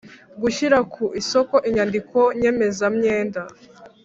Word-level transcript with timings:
gushyira 0.41 0.77
ku 0.93 1.03
isoko 1.21 1.55
inyandiko 1.69 2.19
nyemezamwenda 2.39 3.41